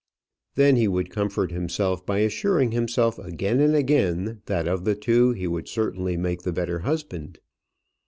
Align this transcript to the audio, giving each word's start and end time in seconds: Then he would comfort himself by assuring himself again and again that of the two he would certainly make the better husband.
Then 0.55 0.77
he 0.77 0.87
would 0.87 1.11
comfort 1.11 1.51
himself 1.51 2.03
by 2.07 2.21
assuring 2.21 2.71
himself 2.71 3.19
again 3.19 3.59
and 3.59 3.75
again 3.75 4.41
that 4.47 4.67
of 4.67 4.83
the 4.83 4.95
two 4.95 5.29
he 5.33 5.45
would 5.45 5.67
certainly 5.67 6.17
make 6.17 6.41
the 6.41 6.51
better 6.51 6.79
husband. 6.79 7.37